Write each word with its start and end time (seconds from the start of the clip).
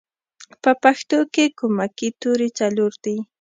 په 0.61 0.71
پښتو 0.83 1.19
کې 1.33 1.45
کومکی 1.59 2.09
توری 2.21 2.49
څلور 2.59 2.91
دی 3.03 3.17